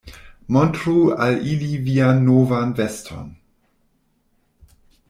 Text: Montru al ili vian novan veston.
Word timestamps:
Montru 0.55 0.93
al 1.25 1.37
ili 1.51 1.69
vian 1.89 2.25
novan 2.31 2.75
veston. 2.81 3.31